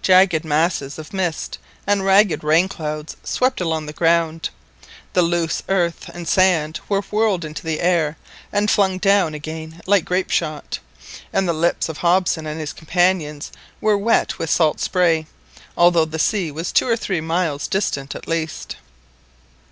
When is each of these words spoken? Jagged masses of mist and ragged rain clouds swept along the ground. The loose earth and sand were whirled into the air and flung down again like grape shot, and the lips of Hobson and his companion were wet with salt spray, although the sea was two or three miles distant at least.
Jagged 0.00 0.44
masses 0.44 0.96
of 0.96 1.12
mist 1.12 1.58
and 1.88 2.04
ragged 2.04 2.44
rain 2.44 2.68
clouds 2.68 3.16
swept 3.24 3.60
along 3.60 3.86
the 3.86 3.92
ground. 3.92 4.48
The 5.12 5.22
loose 5.22 5.64
earth 5.68 6.08
and 6.14 6.28
sand 6.28 6.78
were 6.88 7.00
whirled 7.00 7.44
into 7.44 7.64
the 7.64 7.80
air 7.80 8.16
and 8.52 8.70
flung 8.70 8.98
down 8.98 9.34
again 9.34 9.80
like 9.86 10.04
grape 10.04 10.30
shot, 10.30 10.78
and 11.32 11.48
the 11.48 11.52
lips 11.52 11.88
of 11.88 11.98
Hobson 11.98 12.46
and 12.46 12.60
his 12.60 12.72
companion 12.72 13.42
were 13.80 13.98
wet 13.98 14.38
with 14.38 14.50
salt 14.50 14.78
spray, 14.78 15.26
although 15.76 16.04
the 16.04 16.16
sea 16.20 16.52
was 16.52 16.70
two 16.70 16.86
or 16.86 16.96
three 16.96 17.20
miles 17.20 17.66
distant 17.66 18.14
at 18.14 18.28
least. 18.28 18.76